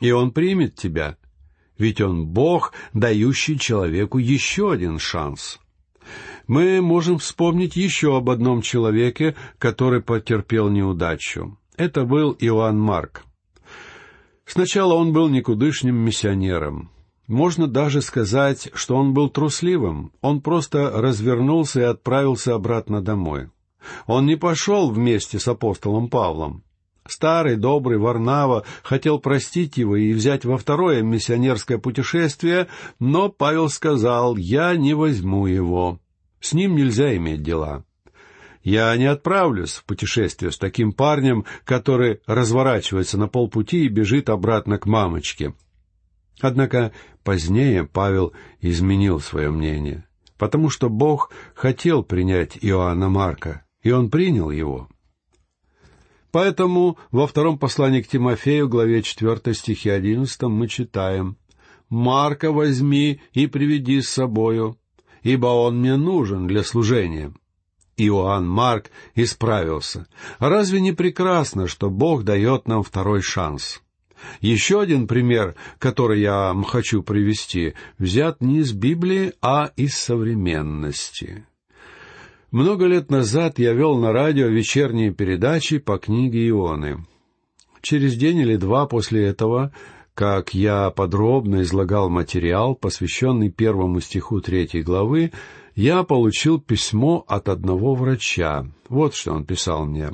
И 0.00 0.10
Он 0.10 0.32
примет 0.32 0.74
тебя, 0.74 1.16
ведь 1.78 2.00
Он 2.00 2.26
Бог, 2.26 2.72
дающий 2.92 3.58
человеку 3.58 4.18
еще 4.18 4.72
один 4.72 4.98
шанс. 4.98 5.60
Мы 6.46 6.80
можем 6.80 7.18
вспомнить 7.18 7.76
еще 7.76 8.16
об 8.16 8.30
одном 8.30 8.62
человеке, 8.62 9.34
который 9.58 10.02
потерпел 10.02 10.68
неудачу. 10.68 11.58
Это 11.76 12.04
был 12.04 12.36
Иоанн 12.38 12.78
Марк. 12.78 13.24
Сначала 14.44 14.94
он 14.94 15.12
был 15.12 15.28
никудышним 15.28 15.96
миссионером. 15.96 16.90
Можно 17.28 17.66
даже 17.66 18.02
сказать, 18.02 18.68
что 18.74 18.96
он 18.96 19.14
был 19.14 19.30
трусливым. 19.30 20.12
Он 20.20 20.40
просто 20.40 20.90
развернулся 20.90 21.80
и 21.80 21.84
отправился 21.84 22.54
обратно 22.54 23.00
домой. 23.00 23.48
Он 24.06 24.26
не 24.26 24.36
пошел 24.36 24.90
вместе 24.90 25.38
с 25.38 25.48
апостолом 25.48 26.08
Павлом. 26.08 26.64
Старый 27.06 27.56
добрый 27.56 27.98
Варнава 27.98 28.64
хотел 28.82 29.18
простить 29.18 29.76
его 29.76 29.96
и 29.96 30.12
взять 30.12 30.44
во 30.44 30.56
второе 30.56 31.02
миссионерское 31.02 31.78
путешествие, 31.78 32.68
но 33.00 33.28
Павел 33.28 33.68
сказал, 33.68 34.36
«Я 34.36 34.76
не 34.76 34.94
возьму 34.94 35.46
его. 35.46 35.98
С 36.42 36.52
ним 36.52 36.76
нельзя 36.76 37.16
иметь 37.16 37.42
дела». 37.42 37.84
Я 38.64 38.96
не 38.96 39.06
отправлюсь 39.06 39.72
в 39.72 39.84
путешествие 39.84 40.52
с 40.52 40.58
таким 40.58 40.92
парнем, 40.92 41.44
который 41.64 42.20
разворачивается 42.26 43.18
на 43.18 43.26
полпути 43.26 43.86
и 43.86 43.88
бежит 43.88 44.30
обратно 44.30 44.78
к 44.78 44.86
мамочке. 44.86 45.54
Однако 46.40 46.92
позднее 47.24 47.84
Павел 47.84 48.32
изменил 48.60 49.20
свое 49.20 49.50
мнение, 49.50 50.06
потому 50.38 50.70
что 50.70 50.88
Бог 50.88 51.30
хотел 51.54 52.04
принять 52.04 52.56
Иоанна 52.60 53.08
Марка, 53.08 53.64
и 53.82 53.90
он 53.90 54.10
принял 54.10 54.50
его. 54.50 54.88
Поэтому 56.30 56.98
во 57.10 57.26
втором 57.26 57.58
послании 57.58 58.00
к 58.00 58.08
Тимофею, 58.08 58.68
главе 58.68 59.02
4 59.02 59.54
стихе 59.54 59.92
11 59.92 60.42
мы 60.42 60.68
читаем 60.68 61.36
«Марка 61.88 62.52
возьми 62.52 63.20
и 63.32 63.46
приведи 63.46 64.00
с 64.00 64.08
собою, 64.08 64.78
ибо 65.22 65.46
он 65.46 65.78
мне 65.78 65.96
нужен 65.96 66.46
для 66.46 66.62
служения». 66.64 67.32
Иоанн 67.96 68.48
Марк 68.48 68.90
исправился. 69.14 70.06
Разве 70.38 70.80
не 70.80 70.92
прекрасно, 70.92 71.68
что 71.68 71.90
Бог 71.90 72.24
дает 72.24 72.66
нам 72.66 72.82
второй 72.82 73.20
шанс? 73.20 73.82
Еще 74.40 74.80
один 74.80 75.06
пример, 75.06 75.56
который 75.78 76.20
я 76.20 76.54
хочу 76.66 77.02
привести, 77.02 77.74
взят 77.98 78.40
не 78.40 78.58
из 78.58 78.72
Библии, 78.72 79.32
а 79.42 79.72
из 79.76 79.94
современности. 79.94 81.46
Много 82.50 82.86
лет 82.86 83.10
назад 83.10 83.58
я 83.58 83.72
вел 83.72 83.96
на 83.98 84.12
радио 84.12 84.46
вечерние 84.46 85.12
передачи 85.12 85.78
по 85.78 85.98
книге 85.98 86.48
Ионы. 86.48 87.04
Через 87.80 88.14
день 88.14 88.38
или 88.38 88.56
два 88.56 88.86
после 88.86 89.24
этого, 89.24 89.72
как 90.14 90.54
я 90.54 90.90
подробно 90.90 91.62
излагал 91.62 92.10
материал, 92.10 92.74
посвященный 92.74 93.50
первому 93.50 94.00
стиху 94.00 94.40
третьей 94.40 94.82
главы, 94.82 95.32
я 95.74 96.02
получил 96.02 96.60
письмо 96.60 97.24
от 97.26 97.48
одного 97.48 97.94
врача. 97.94 98.66
Вот 98.88 99.14
что 99.14 99.32
он 99.32 99.44
писал 99.44 99.86
мне. 99.86 100.10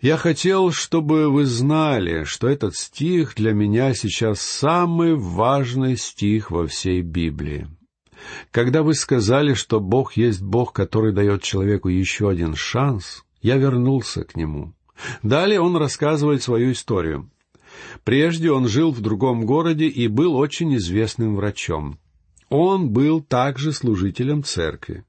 Я 0.00 0.16
хотел, 0.16 0.72
чтобы 0.72 1.30
вы 1.30 1.44
знали, 1.44 2.24
что 2.24 2.48
этот 2.48 2.74
стих 2.74 3.34
для 3.34 3.52
меня 3.52 3.92
сейчас 3.92 4.40
самый 4.40 5.14
важный 5.14 5.96
стих 5.96 6.50
во 6.50 6.66
всей 6.66 7.02
Библии. 7.02 7.68
Когда 8.50 8.82
вы 8.82 8.94
сказали, 8.94 9.54
что 9.54 9.80
Бог 9.80 10.14
есть 10.16 10.42
Бог, 10.42 10.72
который 10.72 11.12
дает 11.12 11.42
человеку 11.42 11.88
еще 11.88 12.30
один 12.30 12.54
шанс, 12.54 13.24
я 13.42 13.56
вернулся 13.56 14.24
к 14.24 14.36
нему. 14.36 14.74
Далее 15.22 15.60
он 15.60 15.76
рассказывает 15.76 16.42
свою 16.42 16.72
историю. 16.72 17.30
Прежде 18.04 18.50
он 18.50 18.68
жил 18.68 18.90
в 18.92 19.00
другом 19.00 19.46
городе 19.46 19.86
и 19.86 20.08
был 20.08 20.36
очень 20.36 20.76
известным 20.76 21.36
врачом. 21.36 21.98
Он 22.48 22.90
был 22.90 23.20
также 23.20 23.72
служителем 23.72 24.42
церкви. 24.42 25.04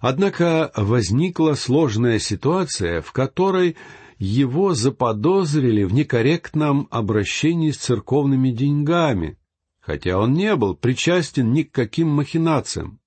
Однако 0.00 0.72
возникла 0.76 1.54
сложная 1.54 2.18
ситуация, 2.18 3.02
в 3.02 3.12
которой 3.12 3.76
его 4.18 4.74
заподозрили 4.74 5.84
в 5.84 5.92
некорректном 5.92 6.86
обращении 6.90 7.70
с 7.70 7.78
церковными 7.78 8.50
деньгами, 8.50 9.38
хотя 9.80 10.18
он 10.18 10.32
не 10.34 10.54
был 10.54 10.76
причастен 10.76 11.52
ни 11.52 11.62
к 11.62 11.72
каким 11.72 12.08
махинациям. 12.08 13.00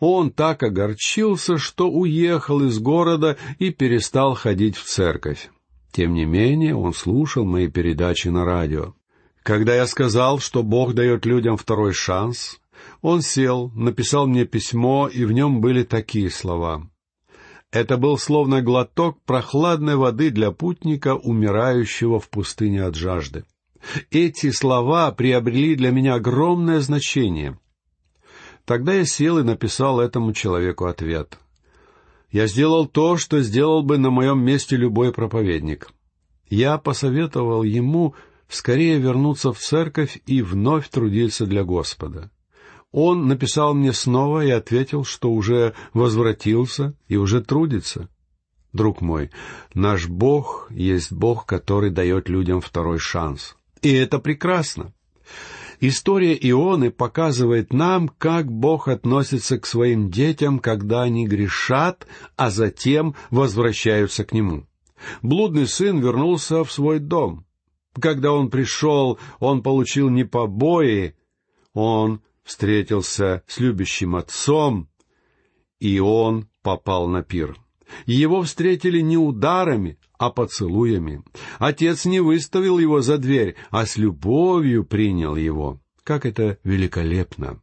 Он 0.00 0.30
так 0.30 0.62
огорчился, 0.62 1.58
что 1.58 1.90
уехал 1.90 2.62
из 2.62 2.78
города 2.78 3.36
и 3.58 3.70
перестал 3.70 4.34
ходить 4.34 4.76
в 4.76 4.84
церковь. 4.84 5.50
Тем 5.96 6.12
не 6.12 6.26
менее, 6.26 6.76
он 6.76 6.92
слушал 6.92 7.46
мои 7.46 7.68
передачи 7.68 8.28
на 8.28 8.44
радио. 8.44 8.92
Когда 9.42 9.74
я 9.74 9.86
сказал, 9.86 10.40
что 10.40 10.62
Бог 10.62 10.92
дает 10.92 11.24
людям 11.24 11.56
второй 11.56 11.94
шанс, 11.94 12.60
он 13.00 13.22
сел, 13.22 13.70
написал 13.74 14.26
мне 14.26 14.44
письмо, 14.44 15.08
и 15.08 15.24
в 15.24 15.32
нем 15.32 15.62
были 15.62 15.84
такие 15.84 16.28
слова. 16.28 16.86
Это 17.72 17.96
был 17.96 18.18
словно 18.18 18.60
глоток 18.60 19.22
прохладной 19.22 19.96
воды 19.96 20.28
для 20.28 20.50
путника, 20.50 21.14
умирающего 21.14 22.20
в 22.20 22.28
пустыне 22.28 22.82
от 22.82 22.94
жажды. 22.94 23.46
Эти 24.10 24.50
слова 24.50 25.10
приобрели 25.12 25.76
для 25.76 25.92
меня 25.92 26.16
огромное 26.16 26.80
значение. 26.80 27.58
Тогда 28.66 28.92
я 28.92 29.06
сел 29.06 29.38
и 29.38 29.42
написал 29.42 29.98
этому 29.98 30.34
человеку 30.34 30.84
ответ. 30.84 31.38
Я 32.36 32.48
сделал 32.48 32.86
то, 32.86 33.16
что 33.16 33.40
сделал 33.40 33.82
бы 33.82 33.96
на 33.96 34.10
моем 34.10 34.44
месте 34.44 34.76
любой 34.76 35.10
проповедник. 35.10 35.88
Я 36.50 36.76
посоветовал 36.76 37.62
ему 37.62 38.14
скорее 38.46 38.98
вернуться 38.98 39.54
в 39.54 39.58
церковь 39.58 40.20
и 40.26 40.42
вновь 40.42 40.90
трудиться 40.90 41.46
для 41.46 41.64
Господа. 41.64 42.30
Он 42.92 43.26
написал 43.26 43.72
мне 43.72 43.94
снова 43.94 44.44
и 44.44 44.50
ответил, 44.50 45.02
что 45.02 45.32
уже 45.32 45.72
возвратился 45.94 46.92
и 47.08 47.16
уже 47.16 47.40
трудится. 47.40 48.10
Друг 48.74 49.00
мой, 49.00 49.30
наш 49.72 50.06
Бог 50.06 50.66
есть 50.70 51.12
Бог, 51.12 51.46
который 51.46 51.88
дает 51.88 52.28
людям 52.28 52.60
второй 52.60 52.98
шанс. 52.98 53.56
И 53.80 53.90
это 53.94 54.18
прекрасно. 54.18 54.92
История 55.80 56.34
Ионы 56.34 56.90
показывает 56.90 57.72
нам, 57.72 58.08
как 58.08 58.50
Бог 58.50 58.88
относится 58.88 59.58
к 59.58 59.66
своим 59.66 60.10
детям, 60.10 60.58
когда 60.58 61.02
они 61.02 61.26
грешат, 61.26 62.06
а 62.36 62.50
затем 62.50 63.14
возвращаются 63.30 64.24
к 64.24 64.32
Нему. 64.32 64.66
Блудный 65.22 65.66
сын 65.66 66.00
вернулся 66.00 66.64
в 66.64 66.72
свой 66.72 66.98
дом. 66.98 67.44
Когда 68.00 68.32
он 68.32 68.50
пришел, 68.50 69.18
он 69.38 69.62
получил 69.62 70.08
не 70.08 70.24
побои, 70.24 71.14
он 71.72 72.22
встретился 72.42 73.42
с 73.46 73.58
любящим 73.58 74.16
отцом, 74.16 74.88
и 75.80 75.98
он 75.98 76.48
попал 76.62 77.08
на 77.08 77.22
пир. 77.22 77.56
Его 78.06 78.42
встретили 78.42 79.00
не 79.00 79.16
ударами, 79.16 79.98
а 80.18 80.30
поцелуями. 80.30 81.22
Отец 81.58 82.04
не 82.04 82.20
выставил 82.20 82.78
его 82.78 83.00
за 83.00 83.18
дверь, 83.18 83.56
а 83.70 83.86
с 83.86 83.96
любовью 83.96 84.84
принял 84.84 85.36
его. 85.36 85.80
Как 86.02 86.26
это 86.26 86.58
великолепно! 86.64 87.60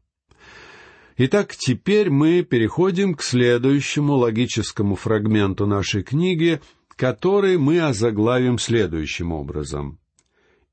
Итак, 1.15 1.56
теперь 1.56 2.10
мы 2.10 2.42
переходим 2.42 3.13
к 3.13 3.22
следующему 3.22 4.15
логическому 4.15 4.96
фрагменту 4.96 5.68
нашей 5.68 6.03
книги, 6.03 6.60
который 6.96 7.58
мы 7.58 7.82
озаглавим 7.82 8.58
следующим 8.58 9.32
образом. 9.32 10.00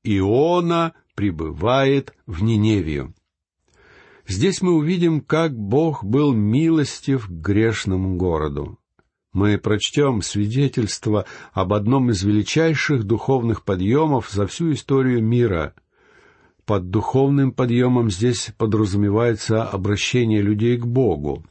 Иона 0.03 0.93
пребывает 1.15 2.15
в 2.25 2.41
Ниневию. 2.41 3.13
Здесь 4.27 4.61
мы 4.61 4.73
увидим, 4.73 5.21
как 5.21 5.55
Бог 5.55 6.03
был 6.03 6.33
милостив 6.33 7.27
к 7.27 7.29
грешному 7.29 8.15
городу. 8.15 8.79
Мы 9.33 9.57
прочтем 9.57 10.21
свидетельство 10.21 11.25
об 11.53 11.71
одном 11.73 12.09
из 12.09 12.23
величайших 12.23 13.05
духовных 13.05 13.63
подъемов 13.63 14.29
за 14.29 14.45
всю 14.45 14.73
историю 14.73 15.23
мира. 15.23 15.73
Под 16.65 16.89
духовным 16.89 17.53
подъемом 17.53 18.11
здесь 18.11 18.51
подразумевается 18.57 19.63
обращение 19.63 20.41
людей 20.41 20.77
к 20.77 20.85
Богу. 20.85 21.45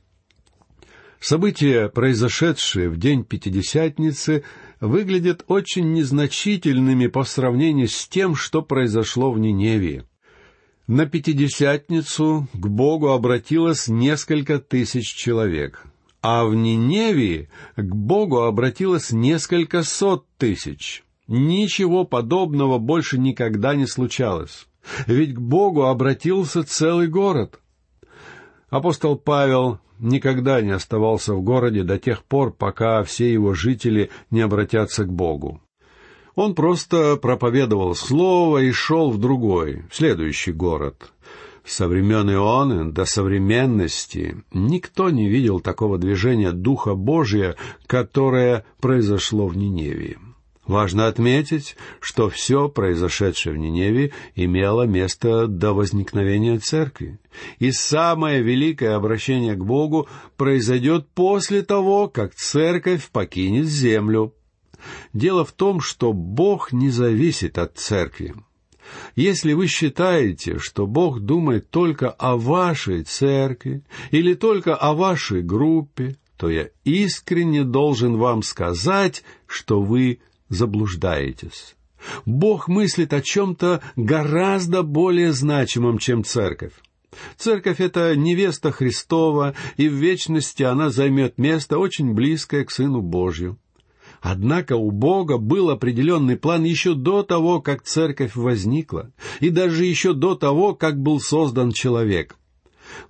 События, 1.20 1.88
произошедшие 1.88 2.88
в 2.90 2.99
день 2.99 3.25
Пятидесятницы, 3.25 4.44
выглядят 4.80 5.44
очень 5.49 5.92
незначительными 5.92 7.06
по 7.06 7.25
сравнению 7.25 7.88
с 7.88 8.08
тем, 8.08 8.34
что 8.34 8.62
произошло 8.62 9.30
в 9.30 9.38
Ниневии. 9.38 10.04
На 10.87 11.06
Пятидесятницу 11.06 12.49
к 12.52 12.66
Богу 12.66 13.08
обратилось 13.08 13.88
несколько 13.88 14.58
тысяч 14.58 15.14
человек, 15.14 15.84
а 16.22 16.44
в 16.44 16.54
Ниневии 16.54 17.48
к 17.76 17.94
Богу 17.94 18.42
обратилось 18.42 19.12
несколько 19.12 19.82
сот 19.82 20.26
тысяч. 20.36 21.04
Ничего 21.26 22.04
подобного 22.04 22.78
больше 22.78 23.18
никогда 23.18 23.74
не 23.74 23.86
случалось, 23.86 24.66
ведь 25.06 25.34
к 25.34 25.38
Богу 25.40 25.84
обратился 25.84 26.64
целый 26.64 27.06
город. 27.06 27.60
Апостол 28.68 29.16
Павел 29.16 29.78
никогда 29.98 30.60
не 30.60 30.70
оставался 30.70 31.34
в 31.34 31.42
городе 31.42 31.82
до 31.84 31.98
тех 31.98 32.24
пор, 32.24 32.52
пока 32.52 33.02
все 33.04 33.32
его 33.32 33.54
жители 33.54 34.10
не 34.30 34.40
обратятся 34.40 35.04
к 35.04 35.12
Богу. 35.12 35.60
Он 36.34 36.54
просто 36.54 37.16
проповедовал 37.16 37.94
слово 37.94 38.58
и 38.58 38.70
шел 38.70 39.10
в 39.10 39.18
другой, 39.18 39.84
в 39.90 39.96
следующий 39.96 40.52
город. 40.52 41.12
Со 41.64 41.88
времен 41.88 42.30
Ионы 42.30 42.90
до 42.90 43.04
современности 43.04 44.42
никто 44.52 45.10
не 45.10 45.28
видел 45.28 45.60
такого 45.60 45.98
движения 45.98 46.52
Духа 46.52 46.94
Божия, 46.94 47.56
которое 47.86 48.64
произошло 48.80 49.46
в 49.46 49.56
Ниневии. 49.56 50.18
Важно 50.66 51.08
отметить, 51.08 51.76
что 51.98 52.28
все 52.30 52.68
произошедшее 52.68 53.54
в 53.54 53.58
Ниневе 53.58 54.12
имело 54.36 54.84
место 54.84 55.48
до 55.48 55.72
возникновения 55.72 56.58
церкви. 56.58 57.18
И 57.58 57.72
самое 57.72 58.40
великое 58.40 58.94
обращение 58.94 59.54
к 59.56 59.64
Богу 59.64 60.06
произойдет 60.36 61.08
после 61.08 61.62
того, 61.62 62.08
как 62.08 62.34
церковь 62.34 63.10
покинет 63.10 63.66
землю. 63.66 64.32
Дело 65.12 65.44
в 65.44 65.52
том, 65.52 65.80
что 65.80 66.12
Бог 66.12 66.72
не 66.72 66.90
зависит 66.90 67.58
от 67.58 67.76
церкви. 67.76 68.34
Если 69.16 69.52
вы 69.52 69.66
считаете, 69.66 70.59
что 70.59 70.87
Бог 70.87 71.20
думает 71.20 71.70
только 71.70 72.11
о 72.11 72.37
вашей 72.37 73.02
церкви 73.02 73.82
или 74.11 74.35
только 74.35 74.75
о 74.75 74.94
вашей 74.94 75.42
группе, 75.42 76.16
то 76.37 76.49
я 76.49 76.68
искренне 76.85 77.64
должен 77.64 78.16
вам 78.16 78.42
сказать, 78.42 79.23
что 79.47 79.82
вы 79.82 80.20
заблуждаетесь. 80.49 81.76
Бог 82.25 82.68
мыслит 82.68 83.12
о 83.12 83.20
чем-то 83.20 83.82
гораздо 83.97 84.82
более 84.82 85.32
значимом, 85.32 85.99
чем 85.99 86.25
церковь. 86.25 86.73
Церковь— 87.37 87.78
это 87.80 88.16
невеста 88.16 88.70
Христова, 88.70 89.54
и 89.76 89.88
в 89.88 89.94
вечности 89.94 90.62
она 90.62 90.90
займет 90.90 91.38
место 91.38 91.78
очень 91.78 92.14
близкое 92.14 92.64
к 92.64 92.70
Сыну 92.70 93.02
Божью. 93.02 93.59
Однако 94.20 94.76
у 94.76 94.90
Бога 94.90 95.38
был 95.38 95.70
определенный 95.70 96.36
план 96.36 96.64
еще 96.64 96.94
до 96.94 97.22
того, 97.22 97.60
как 97.60 97.82
церковь 97.82 98.36
возникла, 98.36 99.10
и 99.40 99.48
даже 99.48 99.84
еще 99.84 100.12
до 100.12 100.34
того, 100.34 100.74
как 100.74 101.00
был 101.00 101.20
создан 101.20 101.72
человек. 101.72 102.36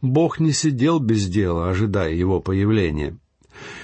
Бог 0.00 0.38
не 0.38 0.52
сидел 0.52 1.00
без 1.00 1.26
дела, 1.26 1.70
ожидая 1.70 2.12
его 2.12 2.40
появления. 2.40 3.16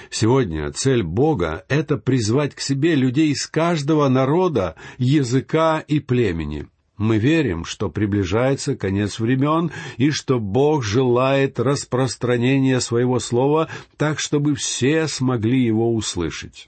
Сегодня 0.09 0.71
цель 0.71 1.03
Бога— 1.03 1.65
это 1.69 1.97
призвать 1.97 2.55
к 2.55 2.61
себе 2.61 2.95
людей 2.95 3.31
из 3.31 3.45
каждого 3.45 4.07
народа, 4.07 4.75
языка 4.97 5.79
и 5.79 5.99
племени. 5.99 6.67
Мы 6.97 7.17
верим, 7.17 7.63
что 7.65 7.89
приближается 7.89 8.75
конец 8.75 9.19
времен 9.19 9.71
и 9.97 10.09
что 10.09 10.39
Бог 10.39 10.83
желает 10.83 11.59
распространения 11.59 12.79
своего 12.79 13.19
слова 13.19 13.69
так, 13.97 14.19
чтобы 14.19 14.55
все 14.55 15.07
смогли 15.07 15.63
его 15.63 15.93
услышать. 15.93 16.67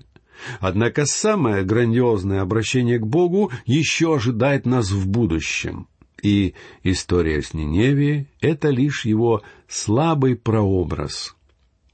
Однако 0.60 1.06
самое 1.06 1.63
грандиозное 1.63 2.41
обращение 2.41 2.99
к 2.99 3.06
Богу 3.06 3.52
еще 3.65 4.15
ожидает 4.15 4.65
нас 4.65 4.91
в 4.91 5.08
будущем. 5.08 5.88
И 6.21 6.54
история 6.84 7.41
с 7.41 7.54
Ниневией— 7.54 8.28
это 8.41 8.69
лишь 8.69 9.06
его 9.06 9.41
слабый 9.67 10.36
прообраз— 10.36 11.36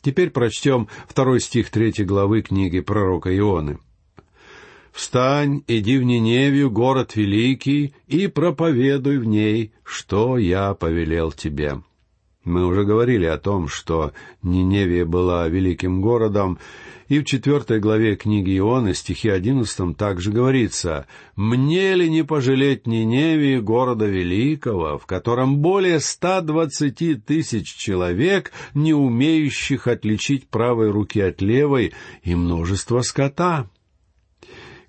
Теперь 0.05 0.29
прочтем 0.29 0.87
второй 1.07 1.39
стих 1.39 1.71
третьей 1.71 2.05
главы 2.05 2.43
книги 2.43 2.79
пророка 2.79 3.35
Ионы. 3.35 3.79
«Встань, 4.91 5.63
иди 5.65 5.97
в 5.97 6.03
Ниневию, 6.03 6.69
город 6.69 7.15
великий, 7.15 7.95
и 8.05 8.27
проповедуй 8.27 9.17
в 9.17 9.25
ней, 9.25 9.73
что 9.83 10.37
я 10.37 10.75
повелел 10.75 11.31
тебе». 11.31 11.81
Мы 12.45 12.63
уже 12.63 12.83
говорили 12.83 13.25
о 13.25 13.39
том, 13.39 13.67
что 13.67 14.13
Ниневия 14.43 15.03
была 15.03 15.47
великим 15.47 15.99
городом, 15.99 16.59
и 17.07 17.19
в 17.19 17.25
четвертой 17.25 17.79
главе 17.79 18.15
книги 18.15 18.57
Ионы, 18.57 18.93
стихе 18.93 19.33
одиннадцатом, 19.33 19.95
также 19.95 20.31
говорится 20.31 21.07
«Мне 21.35 21.95
ли 21.95 22.07
не 22.07 22.23
пожалеть 22.23 22.85
Ниневии, 22.85 23.59
города 23.59 24.05
великого, 24.05 24.99
в 24.99 25.07
котором 25.07 25.57
более 25.57 25.99
ста 25.99 26.41
двадцати 26.41 27.15
тысяч 27.15 27.75
человек, 27.75 28.51
не 28.75 28.93
умеющих 28.93 29.87
отличить 29.87 30.47
правой 30.47 30.91
руки 30.91 31.19
от 31.19 31.41
левой, 31.41 31.93
и 32.23 32.35
множество 32.35 33.01
скота?» 33.01 33.67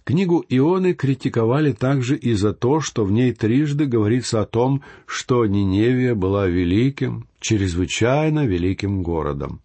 Книгу 0.05 0.45
Ионы 0.49 0.95
критиковали 0.95 1.73
также 1.73 2.17
и 2.17 2.35
за 2.35 2.53
то, 2.53 2.81
что 2.81 3.05
в 3.05 3.11
ней 3.11 3.33
трижды 3.33 3.87
говорится 3.87 4.41
о 4.41 4.47
том, 4.47 4.83
что 5.05 5.45
Ниневия 5.47 6.15
была 6.15 6.47
великим, 6.47 7.27
чрезвычайно 7.47 8.45
великим 8.45 9.05
городом. 9.05 9.61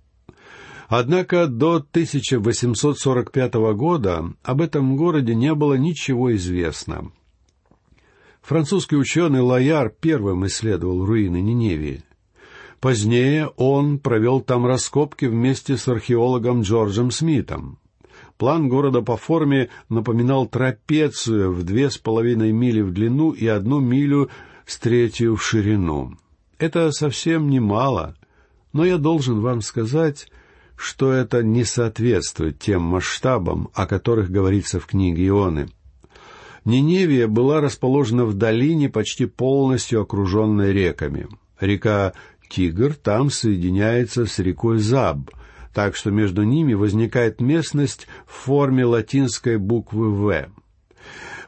Однако 0.88 1.48
до 1.48 1.78
1845 1.78 3.54
года 3.74 4.34
об 4.44 4.62
этом 4.62 4.96
городе 4.96 5.34
не 5.34 5.56
было 5.56 5.74
ничего 5.74 6.36
известно. 6.36 7.12
Французский 8.44 8.98
ученый 8.98 9.40
Лояр 9.40 9.90
первым 9.90 10.46
исследовал 10.46 11.06
руины 11.06 11.42
Ниневии. 11.42 12.04
Позднее 12.80 13.48
он 13.58 13.98
провел 13.98 14.42
там 14.42 14.68
раскопки 14.68 15.26
вместе 15.26 15.76
с 15.76 15.88
археологом 15.88 16.62
Джорджем 16.62 17.10
Смитом. 17.10 17.80
План 18.38 18.70
города 18.70 19.02
по 19.02 19.18
форме 19.18 19.70
напоминал 19.90 20.46
трапецию 20.46 21.52
в 21.52 21.64
две 21.64 21.90
с 21.90 21.98
половиной 21.98 22.52
мили 22.52 22.82
в 22.82 22.92
длину 22.92 23.32
и 23.32 23.48
одну 23.48 23.80
милю 23.80 24.30
с 24.68 24.78
третью 24.78 25.36
в 25.36 25.44
ширину. 25.44 26.18
Это 26.62 26.92
совсем 26.92 27.50
немало, 27.50 28.16
но 28.72 28.86
я 28.86 29.00
должен 29.00 29.42
вам 29.42 29.62
сказать, 29.62 30.28
что 30.76 31.12
это 31.12 31.42
не 31.42 31.64
соответствует 31.64 32.60
тем 32.60 32.84
масштабам, 32.84 33.70
о 33.74 33.88
которых 33.88 34.30
говорится 34.30 34.80
в 34.80 34.86
книге 34.86 35.30
Ионы. 35.30 35.70
Ниневия 36.64 37.26
была 37.26 37.62
расположена 37.62 38.26
в 38.26 38.36
долине, 38.36 38.90
почти 38.90 39.26
полностью 39.26 40.02
окруженной 40.02 40.72
реками. 40.72 41.28
Река 41.60 42.14
Тигр 42.48 42.94
там 42.94 43.32
соединяется 43.32 44.28
с 44.28 44.38
рекой 44.38 44.78
Заб, 44.78 45.32
так 45.74 45.96
что 45.96 46.12
между 46.12 46.44
ними 46.44 46.76
возникает 46.76 47.42
местность 47.42 48.06
в 48.28 48.34
форме 48.34 48.86
латинской 48.86 49.58
буквы 49.58 50.12
«В». 50.12 50.46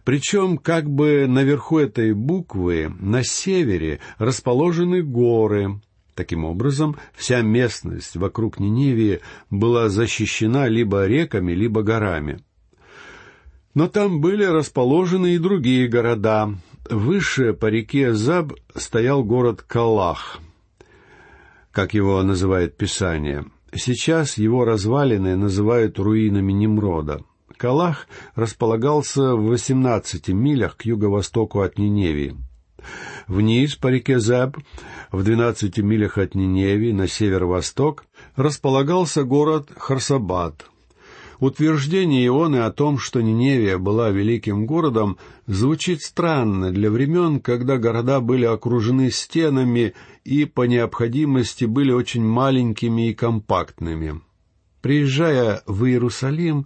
Причем 0.03 0.57
как 0.57 0.89
бы 0.89 1.27
наверху 1.27 1.79
этой 1.79 2.13
буквы, 2.13 2.93
на 2.99 3.23
севере, 3.23 3.99
расположены 4.17 5.01
горы, 5.01 5.79
Таким 6.15 6.45
образом, 6.45 6.95
вся 7.15 7.41
местность 7.41 8.15
вокруг 8.15 8.59
Ниневии 8.59 9.21
была 9.49 9.89
защищена 9.89 10.67
либо 10.67 11.07
реками, 11.07 11.53
либо 11.53 11.81
горами. 11.81 12.43
Но 13.73 13.87
там 13.87 14.21
были 14.21 14.43
расположены 14.43 15.33
и 15.33 15.39
другие 15.39 15.87
города. 15.87 16.53
Выше 16.87 17.53
по 17.53 17.65
реке 17.65 18.13
Заб 18.13 18.53
стоял 18.75 19.23
город 19.23 19.63
Калах, 19.63 20.39
как 21.71 21.95
его 21.95 22.21
называет 22.21 22.77
Писание. 22.77 23.45
Сейчас 23.73 24.37
его 24.37 24.65
развалины 24.65 25.35
называют 25.35 25.97
руинами 25.97 26.51
Немрода. 26.51 27.23
Калах 27.57 28.07
располагался 28.35 29.35
в 29.35 29.45
18 29.47 30.29
милях 30.29 30.77
к 30.77 30.85
юго-востоку 30.85 31.61
от 31.61 31.77
Ниневии. 31.77 32.35
Вниз 33.27 33.75
по 33.75 33.87
реке 33.87 34.19
Заб 34.19 34.57
в 35.11 35.23
двенадцати 35.23 35.81
милях 35.81 36.17
от 36.17 36.35
Ниневии 36.35 36.91
на 36.91 37.07
северо-восток 37.07 38.05
располагался 38.35 39.23
город 39.23 39.69
Харсабад. 39.77 40.65
Утверждение 41.39 42.27
Ионы 42.27 42.57
о 42.57 42.71
том, 42.71 42.97
что 42.97 43.21
Ниневия 43.21 43.77
была 43.77 44.09
великим 44.11 44.65
городом, 44.65 45.17
звучит 45.45 46.01
странно 46.01 46.71
для 46.71 46.89
времен, 46.89 47.39
когда 47.41 47.77
города 47.77 48.21
были 48.21 48.45
окружены 48.45 49.11
стенами 49.11 49.93
и 50.23 50.45
по 50.45 50.65
необходимости 50.65 51.65
были 51.65 51.91
очень 51.91 52.23
маленькими 52.23 53.09
и 53.09 53.13
компактными. 53.13 54.21
Приезжая 54.81 55.63
в 55.65 55.85
Иерусалим, 55.85 56.65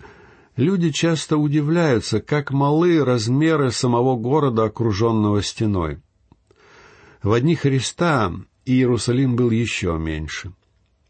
люди 0.58 0.91
часто 0.91 1.38
удивляются, 1.38 2.20
как 2.20 2.52
малы 2.52 3.04
размеры 3.04 3.72
самого 3.72 4.17
города, 4.17 4.65
окруженного 4.65 5.41
стеной. 5.41 6.00
В 7.24 7.39
дни 7.39 7.56
Христа 7.56 8.34
Иерусалим 8.65 9.36
был 9.36 9.52
еще 9.52 9.98
меньше. 9.98 10.52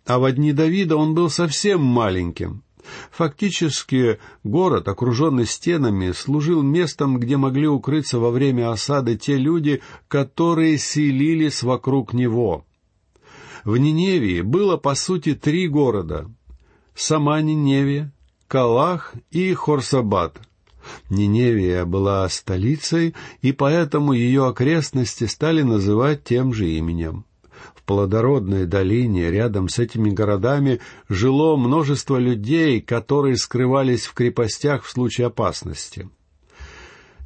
А 0.06 0.20
в 0.20 0.32
дни 0.32 0.54
Давида 0.54 0.96
он 0.96 1.16
был 1.16 1.30
совсем 1.30 1.82
маленьким. 1.82 2.64
Фактически 3.12 4.20
город, 4.44 4.88
окруженный 4.88 5.46
стенами, 5.46 6.12
служил 6.12 6.62
местом, 6.62 7.20
где 7.20 7.36
могли 7.36 7.68
укрыться 7.68 8.20
во 8.20 8.32
время 8.32 8.72
осады 8.72 9.18
те 9.18 9.36
люди, 9.36 9.82
которые 10.08 10.78
селились 10.78 11.64
вокруг 11.64 12.14
него. 12.14 12.64
В 13.66 13.76
Ниневии 13.76 14.42
было, 14.42 14.78
по 14.78 14.96
сути, 14.96 15.34
три 15.34 15.68
города 15.68 16.30
сама 16.98 17.42
Ниневия, 17.42 18.12
Калах 18.48 19.14
и 19.30 19.54
Хорсабад. 19.54 20.40
Ниневия 21.10 21.84
была 21.84 22.28
столицей, 22.30 23.14
и 23.42 23.52
поэтому 23.52 24.14
ее 24.14 24.48
окрестности 24.48 25.26
стали 25.26 25.64
называть 25.64 26.24
тем 26.24 26.54
же 26.54 26.70
именем. 26.70 27.26
В 27.76 27.84
плодородной 27.84 28.66
долине 28.66 29.32
рядом 29.32 29.68
с 29.68 29.80
этими 29.80 30.12
городами 30.12 30.80
жило 31.10 31.58
множество 31.58 32.18
людей, 32.18 32.80
которые 32.80 33.36
скрывались 33.36 34.06
в 34.06 34.14
крепостях 34.14 34.84
в 34.84 34.92
случае 34.92 35.28
опасности. 35.28 36.10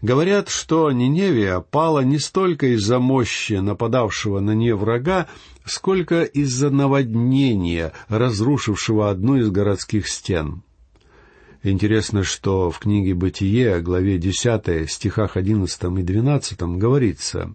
Говорят, 0.02 0.50
что 0.50 0.92
Ниневия 0.92 1.60
пала 1.60 2.00
не 2.00 2.18
столько 2.18 2.74
из-за 2.74 2.98
мощи 2.98 3.54
нападавшего 3.54 4.40
на 4.40 4.56
нее 4.56 4.76
врага, 4.76 5.28
сколько 5.66 6.24
из-за 6.24 6.72
наводнения, 6.72 7.94
разрушившего 8.08 9.12
одну 9.12 9.38
из 9.38 9.52
городских 9.52 10.08
стен. 10.08 10.64
Интересно, 11.64 12.24
что 12.24 12.72
в 12.72 12.80
книге 12.80 13.14
«Бытие», 13.14 13.82
главе 13.82 14.18
10, 14.18 14.90
стихах 14.90 15.38
11 15.38 15.84
и 15.84 16.02
12 16.02 16.62
говорится 16.78 17.54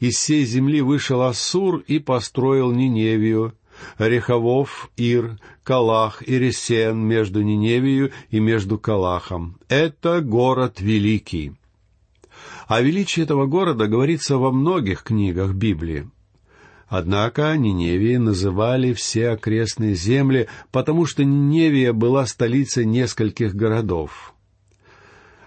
«Из 0.00 0.14
всей 0.16 0.46
земли 0.46 0.80
вышел 0.80 1.20
Ассур 1.20 1.84
и 1.86 1.98
построил 1.98 2.72
Ниневию, 2.72 3.52
Реховов, 3.98 4.90
Ир, 4.96 5.38
Калах 5.62 6.26
и 6.26 6.38
Ресен 6.38 6.98
между 6.98 7.42
Ниневию 7.42 8.12
и 8.30 8.40
между 8.40 8.78
Калахом. 8.78 9.58
Это 9.68 10.22
город 10.22 10.80
великий. 10.80 11.52
О 12.66 12.80
величии 12.80 13.22
этого 13.22 13.46
города 13.46 13.88
говорится 13.88 14.38
во 14.38 14.50
многих 14.50 15.02
книгах 15.02 15.52
Библии. 15.52 16.08
Однако 16.88 17.54
Ниневии 17.56 18.16
называли 18.16 18.94
все 18.94 19.30
окрестные 19.30 19.94
земли, 19.94 20.48
потому 20.72 21.04
что 21.04 21.22
Ниневия 21.22 21.92
была 21.92 22.26
столицей 22.26 22.86
нескольких 22.86 23.54
городов. 23.54 24.34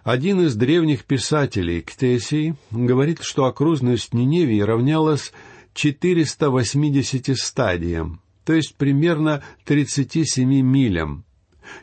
Один 0.03 0.41
из 0.41 0.55
древних 0.55 1.03
писателей, 1.03 1.81
Ктесий, 1.81 2.55
говорит, 2.69 3.19
что 3.21 3.45
окружность 3.45 4.13
Ниневии 4.13 4.61
равнялась 4.61 5.31
480 5.73 7.37
стадиям, 7.37 8.21
то 8.45 8.53
есть 8.53 8.75
примерно 8.75 9.43
37 9.65 10.61
милям. 10.61 11.23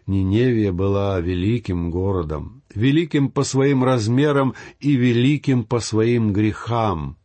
Ниневия 0.07 0.73
была 0.73 1.18
великим 1.21 1.90
городом, 1.90 2.62
великим 2.75 3.31
по 3.31 3.42
своим 3.42 3.83
размерам 3.83 4.55
и 4.81 4.94
великим 4.94 5.64
по 5.64 5.81
своим 5.81 6.33
грехам. 6.33 7.16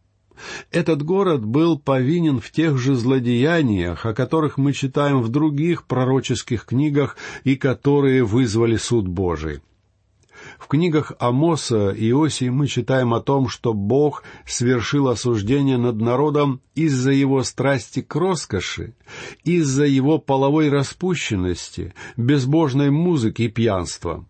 Этот 0.72 1.04
город 1.04 1.46
был 1.46 1.78
повинен 1.78 2.40
в 2.40 2.52
тех 2.52 2.78
же 2.78 2.96
злодеяниях, 2.96 4.06
о 4.06 4.14
которых 4.14 4.58
мы 4.58 4.74
читаем 4.74 5.22
в 5.22 5.30
других 5.30 5.86
пророческих 5.86 6.66
книгах 6.66 7.18
и 7.44 7.56
которые 7.56 8.24
вызвали 8.24 8.78
суд 8.78 9.08
Божий. 9.08 9.62
В 10.58 10.68
книгах 10.68 11.14
Амоса 11.20 11.92
и 11.92 12.10
Иосии 12.10 12.50
мы 12.50 12.68
читаем 12.68 13.14
о 13.14 13.22
том, 13.22 13.48
что 13.48 13.74
Бог 13.74 14.24
свершил 14.46 15.08
осуждение 15.08 15.78
над 15.78 15.98
народом 15.98 16.62
из-за 16.76 17.12
его 17.12 17.44
страсти 17.44 18.02
к 18.02 18.16
роскоши, 18.16 18.94
из-за 19.44 19.86
его 19.86 20.18
половой 20.20 20.70
распущенности, 20.70 21.94
безбожной 22.18 22.92
музыки 22.92 23.44
и 23.44 23.50
пьянства. 23.50 24.26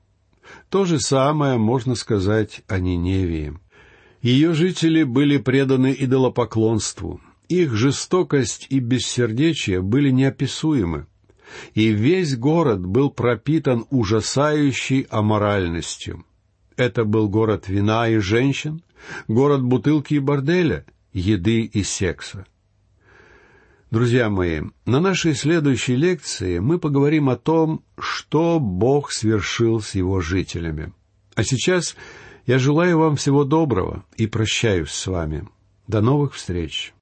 То 0.70 0.86
же 0.86 1.00
самое 1.00 1.58
можно 1.58 1.96
сказать 1.96 2.62
о 2.68 2.80
Ниневии. 2.80 3.58
Ее 4.24 4.54
жители 4.56 5.04
были 5.04 5.38
преданы 5.38 5.96
идолопоклонству. 5.98 7.22
Их 7.50 7.74
жестокость 7.76 8.66
и 8.72 8.80
бессердечие 8.80 9.84
были 9.84 10.10
неописуемы 10.10 11.06
и 11.74 11.90
весь 11.90 12.38
город 12.38 12.86
был 12.86 13.10
пропитан 13.10 13.86
ужасающей 13.90 15.02
аморальностью. 15.10 16.26
Это 16.76 17.06
был 17.06 17.30
город 17.30 17.68
вина 17.68 18.08
и 18.10 18.18
женщин, 18.18 18.82
город 19.28 19.64
бутылки 19.64 20.16
и 20.16 20.20
борделя, 20.20 20.86
еды 21.12 21.62
и 21.62 21.84
секса. 21.84 22.46
Друзья 23.92 24.30
мои, 24.30 24.62
на 24.86 25.00
нашей 25.00 25.36
следующей 25.36 25.96
лекции 25.96 26.58
мы 26.58 26.80
поговорим 26.80 27.30
о 27.30 27.36
том, 27.36 27.84
что 28.00 28.60
Бог 28.60 29.12
свершил 29.12 29.82
с 29.82 29.94
его 29.94 30.20
жителями. 30.20 30.94
А 31.36 31.44
сейчас 31.44 31.96
я 32.46 32.60
желаю 32.60 33.00
вам 33.00 33.16
всего 33.16 33.44
доброго 33.44 34.04
и 34.18 34.28
прощаюсь 34.28 34.92
с 34.92 35.08
вами. 35.08 35.48
До 35.88 36.02
новых 36.02 36.34
встреч! 36.34 36.94